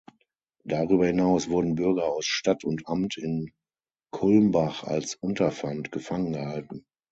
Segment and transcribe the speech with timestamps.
[0.63, 3.51] Darüber hinaus wurden Bürger aus Stadt und Amt in
[4.09, 6.87] Kulmbach als Unterpfand gefangen gehalten.